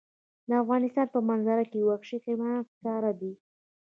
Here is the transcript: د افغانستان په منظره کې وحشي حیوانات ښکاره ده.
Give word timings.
د 0.47 0.51
افغانستان 0.63 1.07
په 1.13 1.19
منظره 1.29 1.65
کې 1.71 1.79
وحشي 1.89 2.17
حیوانات 2.25 2.65
ښکاره 2.73 3.11
ده. 3.19 3.31